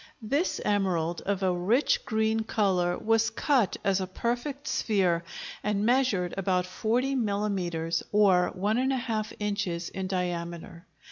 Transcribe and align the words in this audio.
This 0.23 0.59
emerald, 0.65 1.21
of 1.27 1.43
a 1.43 1.53
rich 1.53 2.05
green 2.05 2.39
color, 2.39 2.97
was 2.97 3.29
cut 3.29 3.77
as 3.83 4.01
a 4.01 4.07
perfect 4.07 4.67
sphere 4.67 5.23
and 5.63 5.85
measured 5.85 6.33
about 6.37 6.65
40 6.65 7.13
millimetres, 7.13 8.01
or 8.11 8.51
1½ 8.57 9.31
inches, 9.39 9.89
in 9.89 10.07
diameter. 10.07 10.87